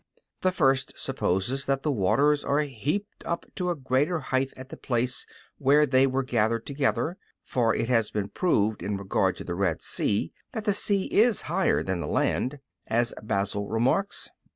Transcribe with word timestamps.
The 0.41 0.51
first 0.51 0.93
supposes 0.97 1.67
that 1.67 1.83
the 1.83 1.91
waters 1.91 2.43
are 2.43 2.61
heaped 2.61 3.23
up 3.23 3.45
to 3.53 3.69
a 3.69 3.75
greater 3.75 4.17
height 4.17 4.51
at 4.57 4.69
the 4.69 4.75
place 4.75 5.27
where 5.59 5.85
they 5.85 6.07
were 6.07 6.23
gathered 6.23 6.65
together, 6.65 7.17
for 7.43 7.75
it 7.75 7.87
has 7.87 8.09
been 8.09 8.29
proved 8.29 8.81
in 8.81 8.97
regard 8.97 9.37
to 9.37 9.43
the 9.43 9.53
Red 9.53 9.83
Sea, 9.83 10.33
that 10.53 10.63
the 10.63 10.73
sea 10.73 11.05
is 11.13 11.41
higher 11.41 11.83
than 11.83 11.99
the 11.99 12.07
land, 12.07 12.59
as 12.87 13.13
Basil 13.21 13.67
remarks 13.69 14.29
(Hom. 14.29 14.35